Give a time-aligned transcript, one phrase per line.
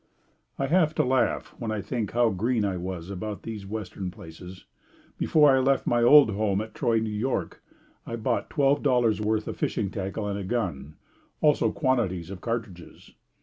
[0.57, 4.65] I have to laugh when I think how green I was about these western places.
[5.19, 7.61] Before I left my old home at Troy, New York,
[8.07, 10.95] I bought twelve dollars worth of fishing tackle and a gun,
[11.39, 13.11] also quantities of cartridges.